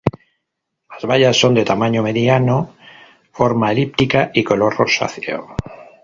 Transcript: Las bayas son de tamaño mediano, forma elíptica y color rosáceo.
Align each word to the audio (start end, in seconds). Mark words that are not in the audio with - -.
Las 0.89 1.05
bayas 1.05 1.37
son 1.39 1.53
de 1.53 1.63
tamaño 1.63 2.01
mediano, 2.01 2.73
forma 3.31 3.71
elíptica 3.71 4.31
y 4.33 4.43
color 4.43 4.75
rosáceo. 4.75 5.55